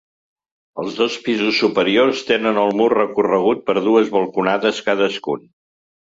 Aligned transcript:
Els 0.83 0.95
dos 0.99 1.17
pisos 1.25 1.59
superiors 1.63 2.23
tenen 2.29 2.57
el 2.61 2.73
mur 2.79 2.87
recorregut 2.93 3.61
per 3.67 3.75
dues 3.89 4.09
balconades 4.15 4.81
cadascun. 4.89 5.45